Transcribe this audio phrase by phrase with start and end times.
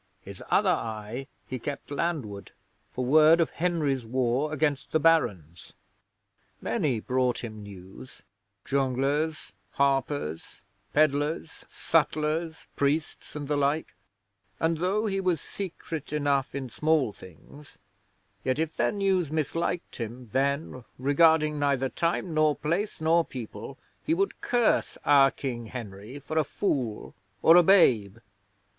[0.23, 2.51] His other eye he kept landward
[2.91, 5.73] for word of Henry's war against the Barons.
[6.59, 8.23] 'Many brought him news
[8.65, 10.61] jongleurs, harpers,
[10.91, 13.93] pedlars, sutlers, priests and the like;
[14.59, 17.77] and, though he was secret enough in small things,
[18.43, 24.15] yet, if their news misliked him, then, regarding neither time nor place nor people, he
[24.15, 27.13] would curse our King Henry for a fool
[27.43, 28.17] or a babe.